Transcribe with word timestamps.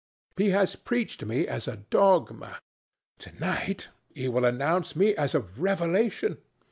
He 0.35 0.49
has 0.49 0.75
preached 0.75 1.23
me 1.25 1.47
as 1.47 1.67
a 1.67 1.77
dogma; 1.91 2.57
to 3.19 3.39
night 3.39 3.89
he 4.15 4.29
will 4.29 4.45
announce 4.45 4.95
me 4.95 5.13
as 5.15 5.35
a 5.35 5.41
revelation. 5.41 6.39